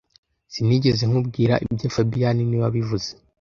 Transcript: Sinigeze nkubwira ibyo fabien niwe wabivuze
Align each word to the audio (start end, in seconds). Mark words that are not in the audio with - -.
Sinigeze 0.53 1.03
nkubwira 1.09 1.53
ibyo 1.65 1.87
fabien 1.95 2.37
niwe 2.45 2.63
wabivuze 2.65 3.09